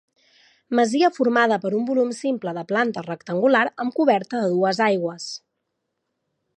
Masia 0.77 1.09
formada 1.17 1.59
per 1.65 1.71
un 1.79 1.83
volum 1.91 2.15
simple 2.21 2.55
de 2.59 2.63
planta 2.73 3.05
rectangular 3.11 3.63
amb 3.85 3.97
coberta 4.01 4.41
a 4.41 4.53
dues 4.57 4.83
aigües. 4.91 5.33